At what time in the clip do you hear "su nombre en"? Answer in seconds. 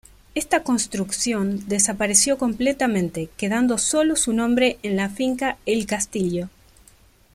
4.15-4.95